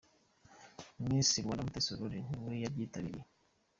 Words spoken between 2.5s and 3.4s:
waryitabiriye.